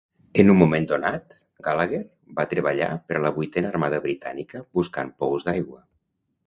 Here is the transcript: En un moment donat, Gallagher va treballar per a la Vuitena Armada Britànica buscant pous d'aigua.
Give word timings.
En 0.43 0.47
un 0.53 0.57
moment 0.59 0.87
donat, 0.91 1.35
Gallagher 1.67 2.01
va 2.41 2.47
treballar 2.55 2.89
per 3.11 3.19
a 3.21 3.23
la 3.27 3.33
Vuitena 3.39 3.73
Armada 3.75 4.01
Britànica 4.09 4.67
buscant 4.81 5.15
pous 5.23 5.49
d'aigua. 5.51 5.85